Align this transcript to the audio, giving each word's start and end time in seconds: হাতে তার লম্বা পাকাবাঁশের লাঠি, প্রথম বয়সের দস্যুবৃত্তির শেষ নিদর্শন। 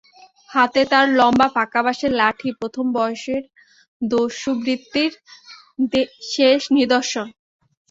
হাতে 0.49 0.81
তার 0.91 1.05
লম্বা 1.17 1.47
পাকাবাঁশের 1.55 2.11
লাঠি, 2.19 2.49
প্রথম 2.59 2.85
বয়সের 2.95 3.43
দস্যুবৃত্তির 4.01 5.11
শেষ 6.31 6.61
নিদর্শন। 6.77 7.27